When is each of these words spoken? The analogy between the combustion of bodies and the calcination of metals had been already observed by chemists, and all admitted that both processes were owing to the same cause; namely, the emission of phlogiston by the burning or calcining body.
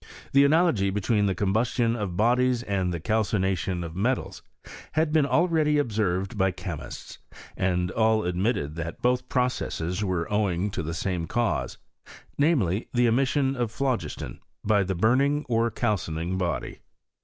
The 0.33 0.43
analogy 0.45 0.89
between 0.89 1.27
the 1.27 1.35
combustion 1.35 1.95
of 1.95 2.17
bodies 2.17 2.63
and 2.63 2.91
the 2.91 2.99
calcination 2.99 3.83
of 3.83 3.95
metals 3.95 4.41
had 4.93 5.11
been 5.13 5.27
already 5.27 5.77
observed 5.77 6.39
by 6.39 6.49
chemists, 6.49 7.19
and 7.55 7.91
all 7.91 8.23
admitted 8.23 8.73
that 8.77 9.03
both 9.03 9.29
processes 9.29 10.03
were 10.03 10.25
owing 10.33 10.71
to 10.71 10.81
the 10.81 10.95
same 10.95 11.27
cause; 11.27 11.77
namely, 12.35 12.87
the 12.91 13.05
emission 13.05 13.55
of 13.55 13.69
phlogiston 13.69 14.39
by 14.63 14.81
the 14.81 14.95
burning 14.95 15.45
or 15.47 15.69
calcining 15.69 16.35
body. 16.35 16.79